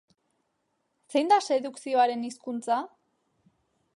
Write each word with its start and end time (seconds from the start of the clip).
Zein 1.15 1.29
da 1.33 1.37
sedukzioaren 1.49 2.25
hizkuntza? 2.29 2.79